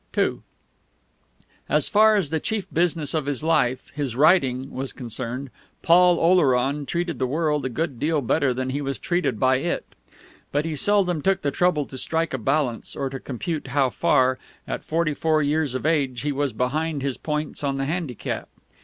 II 0.17 0.39
As 1.69 1.87
far 1.87 2.15
as 2.15 2.31
the 2.31 2.39
chief 2.39 2.65
business 2.73 3.13
of 3.13 3.27
his 3.27 3.43
life 3.43 3.91
his 3.93 4.15
writing 4.15 4.71
was 4.71 4.93
concerned, 4.93 5.51
Paul 5.83 6.17
Oleron 6.19 6.87
treated 6.87 7.19
the 7.19 7.27
world 7.27 7.65
a 7.65 7.69
good 7.69 7.99
deal 7.99 8.19
better 8.21 8.51
than 8.51 8.71
he 8.71 8.81
was 8.81 8.97
treated 8.97 9.39
by 9.39 9.57
it; 9.57 9.85
but 10.51 10.65
he 10.65 10.75
seldom 10.75 11.21
took 11.21 11.43
the 11.43 11.51
trouble 11.51 11.85
to 11.85 11.99
strike 11.99 12.33
a 12.33 12.39
balance, 12.39 12.95
or 12.95 13.11
to 13.11 13.19
compute 13.19 13.67
how 13.67 13.91
far, 13.91 14.39
at 14.67 14.83
forty 14.83 15.13
four 15.13 15.43
years 15.43 15.75
of 15.75 15.85
age, 15.85 16.21
he 16.21 16.31
was 16.31 16.51
behind 16.51 17.03
his 17.03 17.17
points 17.19 17.63
on 17.63 17.77
the 17.77 17.85
handicap. 17.85 18.49